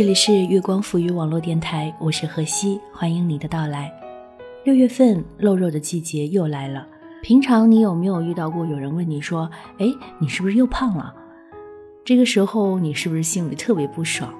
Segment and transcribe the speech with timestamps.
[0.00, 3.92] 这里是月光浮语网络电台，我是荷西，欢迎你的到来。
[4.64, 6.88] 六月份露肉的季节又来了。
[7.22, 9.86] 平常你有没有遇到过有人问你说：“哎，
[10.18, 11.14] 你是不是又胖了？”
[12.02, 14.32] 这个时候你是不是心里特别不爽？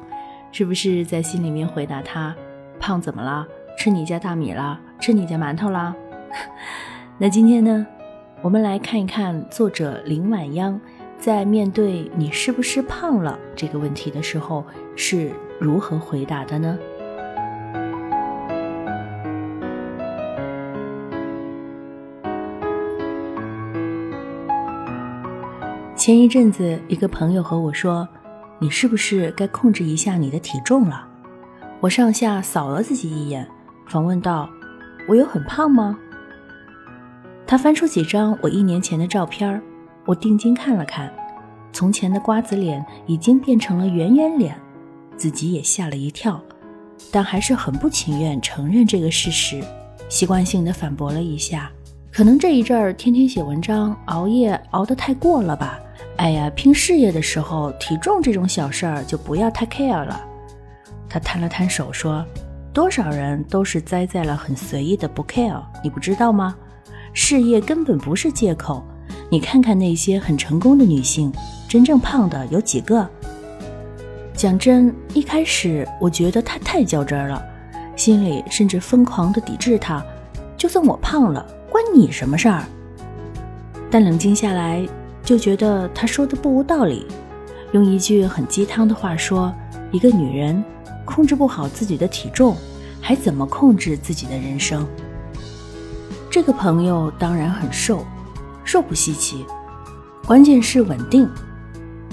[0.51, 2.35] 是不是在心里面回答他
[2.81, 3.47] ：“胖怎么了？
[3.77, 4.81] 吃你家大米了？
[4.99, 5.95] 吃你家馒头啦？”
[7.21, 7.87] 那今天呢，
[8.41, 10.81] 我们来看一看作者林晚央
[11.21, 14.65] 在面对你是不是胖了这个问题的时候
[14.97, 15.31] 是。
[15.61, 16.79] 如何回答的呢？
[25.95, 28.09] 前一阵子，一个朋友和我说
[28.59, 31.07] ：“你是不是该控制一下你的体重了？”
[31.81, 33.47] 我上下扫了自己一眼，
[33.87, 34.49] 反问道
[35.07, 35.99] ：“我有很胖吗？”
[37.47, 39.61] 他翻出几张我一年前的照片儿，
[40.11, 41.09] 我定睛看了看，
[41.73, 44.57] 从前的瓜子脸已经变成了圆圆脸。
[45.17, 46.43] 自己也吓了一跳，
[47.13, 49.63] 但还是很不情愿承认这个事实，
[50.09, 51.71] 习惯性的反驳了一下
[52.11, 55.79] ：“可能这一阵儿天天写文章，熬夜熬得太过了吧？
[56.17, 60.21] 哎呀，拼事业的时候，体重这种小事儿就不要太 care 了。”
[61.09, 62.27] 他摊了摊手说
[62.75, 66.57] ：“多少人都是栽在了很随意的不 care，你不知道吗？
[67.13, 68.85] 事业根本不是借口。
[69.33, 71.33] 你看看那些很成功的女性，
[71.69, 73.09] 真正胖的有几个？”
[74.35, 77.41] 讲真，一开始我觉得她太较真了，
[77.95, 80.05] 心里甚至疯狂的抵制她。
[80.57, 82.65] 就算我胖了，关你什么事儿？
[83.89, 84.85] 但冷静下来，
[85.23, 87.07] 就觉得她说的不无道理。
[87.73, 89.55] 用一句很鸡汤的话说，
[89.93, 90.65] 一个女人
[91.05, 92.57] 控制不好自己的体重，
[93.01, 94.85] 还怎么控制自己的人生？
[96.29, 98.05] 这个朋友当然很瘦，
[98.73, 99.45] 瘦不稀奇，
[100.25, 101.29] 关键是稳定。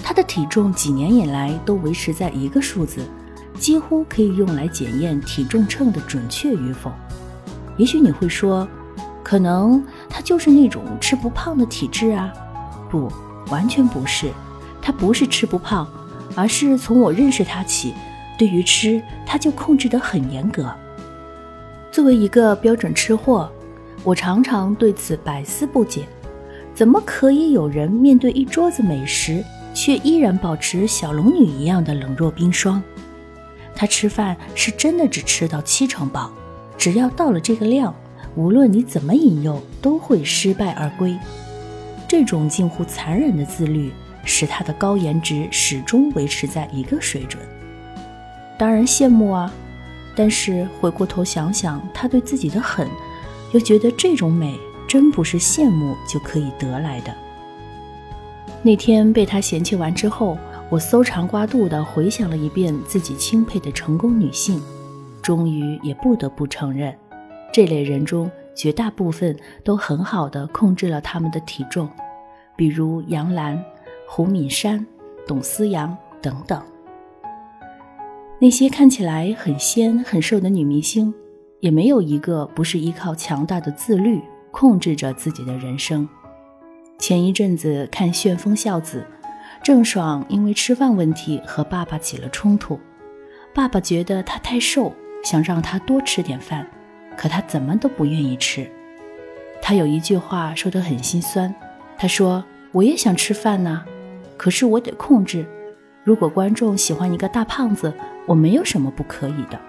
[0.03, 3.05] 他的体重几年以来都维持在一个数字，
[3.59, 6.91] 几乎可以用来检验体重秤的准确与否。
[7.77, 8.67] 也许你会说，
[9.23, 12.33] 可能他就是那种吃不胖的体质啊？
[12.89, 13.07] 不，
[13.51, 14.31] 完全不是。
[14.81, 15.87] 他不是吃不胖，
[16.35, 17.93] 而是从我认识他起，
[18.35, 20.73] 对于吃他就控制得很严格。
[21.91, 23.47] 作为一个标准吃货，
[24.03, 26.07] 我常常对此百思不解：
[26.77, 29.43] 怎么可以有人面对一桌子美食？
[29.73, 32.79] 却依然保持小龙女一样的冷若冰霜。
[33.75, 36.31] 她吃饭是真的只吃到七成饱，
[36.77, 37.95] 只要到了这个量，
[38.35, 41.17] 无论你怎么引诱，都会失败而归。
[42.07, 43.91] 这种近乎残忍的自律，
[44.23, 47.41] 使她的高颜值始终维持在一个水准。
[48.55, 49.51] 当然羡慕啊，
[50.15, 52.87] 但是回过头想想她对自己的狠，
[53.51, 54.55] 又觉得这种美
[54.87, 57.13] 真不是羡慕就可以得来的。
[58.63, 60.37] 那天被他嫌弃完之后，
[60.69, 64.61] 我搜肠刮肚地回想了一遍自己钦佩的成功女性，
[65.21, 66.93] 终于也不得不承认，
[67.53, 71.87] 这类人中绝大部分都很好的控制了他们的体重，
[72.55, 73.63] 比如杨澜、
[74.07, 74.85] 胡敏珊、
[75.27, 76.61] 董思阳等等。
[78.39, 81.13] 那些看起来很仙很瘦的女明星，
[81.59, 84.21] 也没有一个不是依靠强大的自律
[84.59, 86.09] 控制着自己的人生。
[86.97, 89.05] 前一阵子看《旋风孝子》，
[89.61, 92.79] 郑爽因为吃饭问题和爸爸起了冲突。
[93.53, 94.91] 爸爸觉得她太瘦，
[95.23, 96.65] 想让她多吃点饭，
[97.15, 98.67] 可她怎么都不愿意吃。
[99.61, 101.53] 他有一句话说得很心酸，
[101.95, 102.43] 他说
[102.73, 103.83] ：“我也想吃饭呐，
[104.37, 105.45] 可是我得控制。
[106.03, 107.93] 如果观众喜欢一个大胖子，
[108.25, 109.59] 我没有什么不可以的。”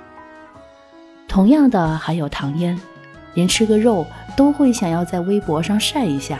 [1.28, 2.78] 同样的还有唐嫣，
[3.34, 4.06] 连吃个肉
[4.38, 6.38] 都会想要在微博上晒一下，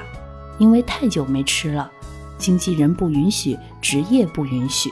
[0.57, 1.91] 因为太久没吃了，
[2.39, 4.89] 经纪人不允许，职业不允许。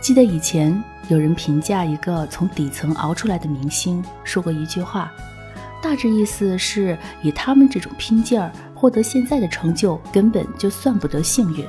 [0.00, 5.12] 记得以前有人评价一个从底层熬出来的明星，说过一句话，
[5.82, 11.66] 大致意思是以他们这种拼劲儿获得现在的成就，根本就算不得幸运。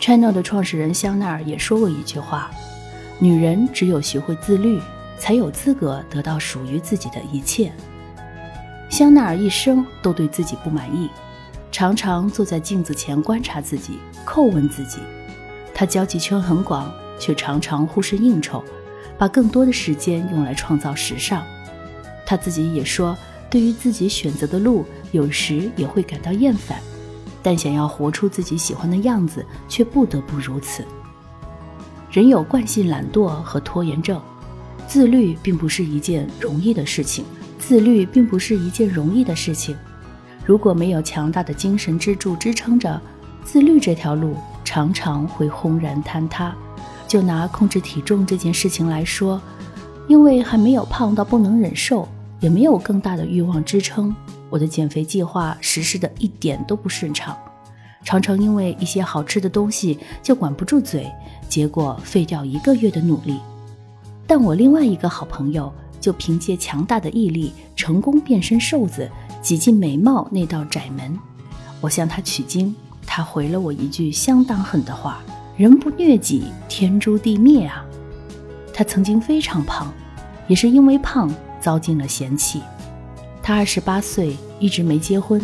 [0.00, 2.50] Channel 的创始人香奈儿也说过一句话：
[3.20, 4.80] 女人只有学会自律。
[5.20, 7.72] 才有资格得到属于自己的一切。
[8.88, 11.08] 香奈儿一生都对自己不满意，
[11.70, 14.98] 常常坐在镜子前观察自己，叩问自己。
[15.74, 18.64] 他交际圈很广，却常常忽视应酬，
[19.18, 21.44] 把更多的时间用来创造时尚。
[22.26, 23.16] 他自己也说，
[23.50, 26.78] 对于自己选择的路，有时也会感到厌烦，
[27.42, 30.84] 但想要活出自己喜欢的样子，却不得不如此。
[32.10, 34.20] 人有惯性懒惰和拖延症。
[34.86, 37.22] 自律并不是一件容易的事情，
[37.68, 39.76] 自律并不是一件容易的事情。
[40.46, 42.98] 如果没有强大的精神支柱支撑着，
[43.44, 44.34] 自律这条路
[44.64, 46.56] 常常会轰然坍塌。
[47.06, 49.38] 就拿控制体重这件事情来说，
[50.06, 52.08] 因为还没有胖到不能忍受，
[52.40, 54.16] 也没有更大的欲望支撑，
[54.48, 57.36] 我的减肥计划实施的一点都不顺畅，
[58.02, 61.06] 常常因为一些好吃的东西就管不住嘴，
[61.50, 63.38] 结果废掉一个月的努力。
[64.26, 65.70] 但我另外一个好朋友
[66.00, 69.10] 就凭借强大的毅力，成功变身瘦子，
[69.42, 71.18] 挤进美貌那道窄门。
[71.80, 72.74] 我向他取经，
[73.06, 75.22] 他回了我一句相当狠的话
[75.56, 77.84] ：“人不虐己，天诛地灭啊！”
[78.72, 79.92] 他曾经非常胖，
[80.46, 82.62] 也是因为胖遭尽了嫌弃。
[83.42, 85.40] 他二十八岁，一直没结婚。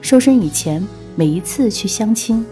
[0.00, 0.86] 瘦身以前，
[1.16, 2.44] 每一次去相亲，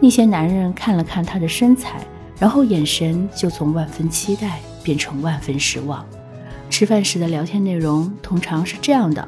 [0.00, 2.06] 那些男人看了看他的身材，
[2.38, 4.60] 然后眼神就从万分期待。
[4.84, 6.04] 变成万分失望。
[6.70, 9.26] 吃饭时的聊天内容通常是这样的：“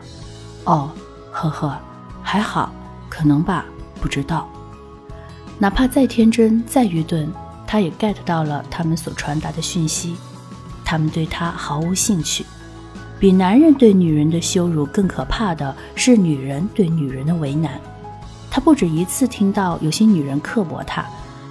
[0.65, 0.91] 哦，
[1.31, 1.79] 呵呵，
[2.23, 2.73] 还好，
[3.09, 3.65] 可能吧，
[4.01, 4.49] 不知道。”
[5.59, 7.29] 哪怕再天真、再愚钝，
[7.67, 10.17] 他也 get 到了他们所传达的讯息。
[10.85, 12.45] 他们对他毫无兴趣。
[13.19, 17.81] 比男人对女人的羞辱更可怕的是女人对女人的为难。
[18.51, 21.05] 他不止一次听到有些女人刻薄他：“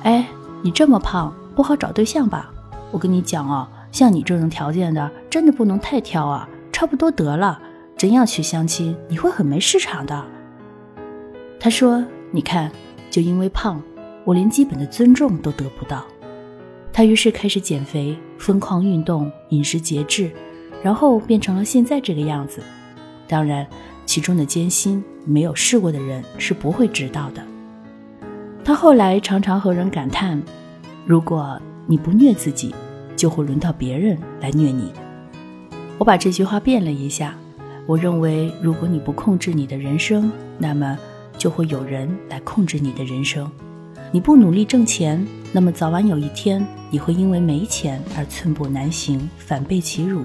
[0.04, 0.28] 哎，
[0.62, 2.50] 你这么胖，不好找对象吧？
[2.92, 6.50] 我跟你讲哦。”像你这种条件的，真的不能太挑啊！
[6.70, 7.58] 差不多得了，
[7.96, 10.26] 真要去相亲，你会很没市场的。
[11.58, 12.70] 他说：“你看，
[13.10, 13.82] 就因为胖，
[14.26, 16.06] 我连基本的尊重都得不到。”
[16.92, 20.30] 他于是开始减肥，疯狂运动，饮食节制，
[20.84, 22.62] 然后变成了现在这个样子。
[23.30, 23.66] 当然，
[24.06, 27.42] 其中的艰辛，没有试过的人是不会知道的。
[28.62, 30.44] 他后来常常和人感叹
[31.08, 31.58] ：“如果
[31.88, 32.76] 你不虐自己。”
[33.16, 34.92] 就会轮到别人来虐你。
[35.98, 37.36] 我把这句话变了一下，
[37.86, 40.98] 我认为，如果你不控制你的人生，那么
[41.38, 43.50] 就会有人来控制你的人生。
[44.12, 50.24] 你不努力挣钱，那么早晚有一天，你会因为没钱而寸步难行，反被其辱。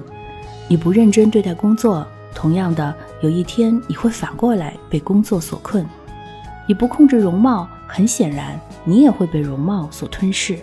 [0.69, 5.85] 你不认真对待工作，同样的，有一天你会反过来被工作所困。
[6.69, 10.59] 你不控制容貌，很显然，你也会被容貌所吞噬。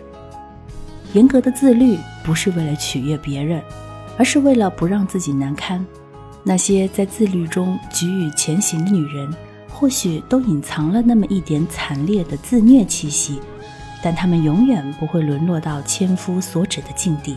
[1.18, 3.60] 严格的自律不是为了取悦别人，
[4.20, 5.84] 而是为了不让自己难堪。
[6.44, 9.34] 那些在自律中举羽前行的女人，
[9.68, 13.42] 或许都隐藏了那么一点惨烈的自虐气息，
[14.04, 17.36] 但她们永远不会沦落到千夫所指的境地。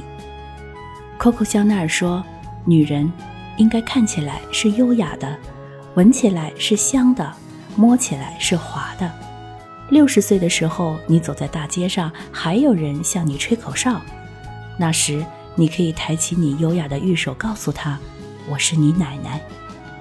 [1.19, 2.23] Coco 香奈儿说
[2.67, 3.11] ：“女人
[3.57, 5.35] 应该看起来是优雅的，
[5.95, 7.33] 闻起来是香的，
[7.77, 9.11] 摸起来是滑的。”
[9.91, 14.01] 六十岁的时候，你走在大街上，还有人向你吹口哨。
[14.79, 15.25] 那时，
[15.57, 17.99] 你可以抬起你优雅的玉手，告诉他
[18.49, 19.41] ：“我是你奶奶。”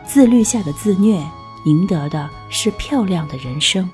[0.05, 1.19] 自律下的自虐，
[1.65, 3.89] 赢得的是漂亮的人生。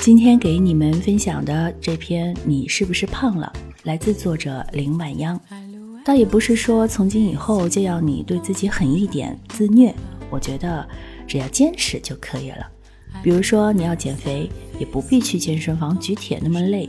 [0.00, 3.50] 今天给你们分享的这篇《你是不是胖了》，
[3.84, 5.38] 来自作者林晚央。
[6.04, 9.94] 倒也不是说从今以后就要你对自己狠一点自虐，
[10.30, 10.86] 我觉得
[11.26, 12.66] 只要坚持就可以了。
[13.22, 16.88] 比如说你要减肥，也不必去健身房举铁那么累，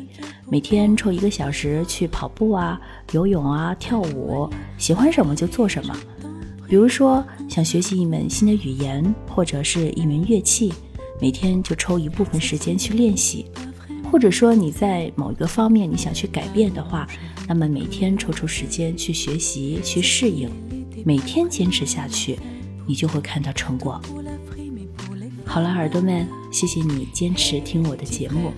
[0.49, 2.79] 每天抽一个小时去跑步啊、
[3.11, 5.95] 游泳啊、跳舞，喜欢什么就做什么。
[6.67, 10.73] 比如说想学习一门新的语言或者是一门乐器，
[11.21, 13.45] 每天就抽一部分时间去练习。
[14.15, 17.05] 或者说你在某一个方面你想去改变的话，
[17.49, 20.49] 那么每天抽出时间去学习、去适应，
[21.03, 22.39] 每天坚持下去，
[22.87, 23.99] 你就会看到成果。
[25.43, 26.25] 好了，耳朵们。
[26.49, 28.53] 谢谢你坚持听我的节目。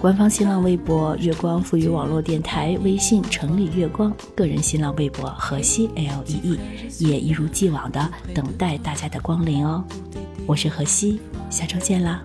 [0.00, 6.58] 官方新浪微博“月光赋予网络电台”，微信“城里月光”，个人新浪微博“河西 L E E”，
[7.04, 9.84] 也一如既往的等待大家的光临哦。
[10.46, 11.18] 我是河西，
[11.50, 12.22] 下周见啦。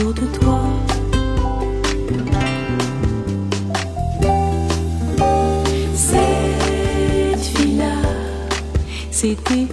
[0.00, 0.60] autour de toi.
[5.94, 7.94] Cette fille-là,
[9.10, 9.66] c'était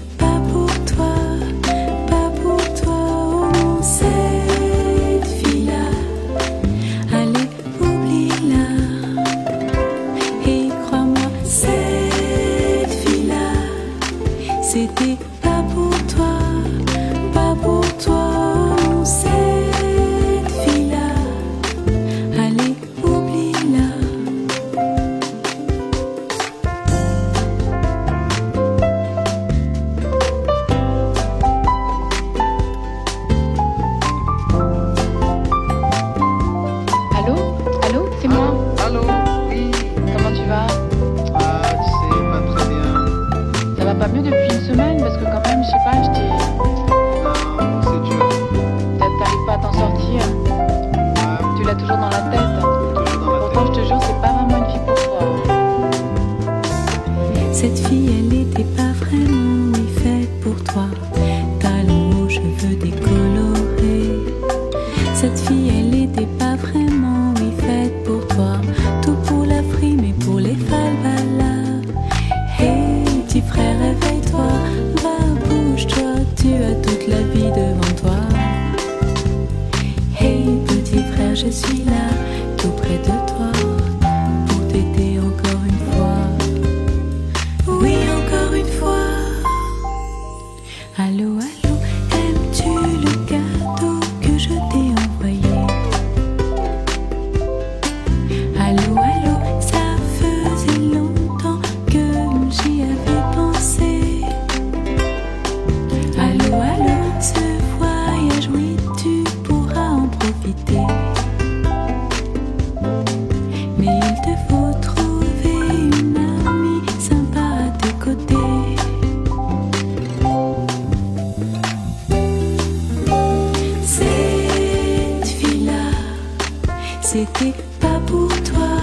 [127.16, 128.76] c'était pas pour toi,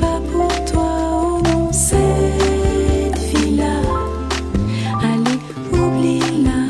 [0.00, 3.82] pas pour toi, oh non, cette fille-là,
[5.02, 5.38] allez,
[5.78, 6.62] oublie-la.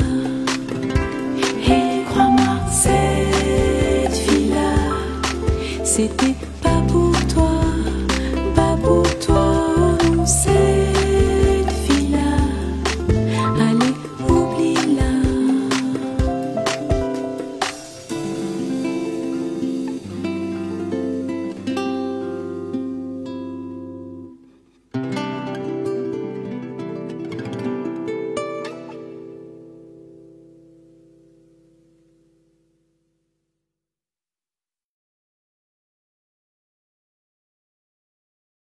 [1.73, 4.73] Et crois-moi, cette fille-là,
[5.85, 6.35] c'était